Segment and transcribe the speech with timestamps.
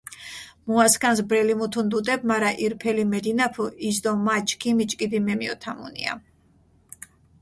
[0.69, 6.13] მუასქანს ბრელი მუთუნ დუტებ, მარა ირფელი მედინაფჷ ის დო მა ჩქიმი ჭკიდი მემიჸოთამუნია.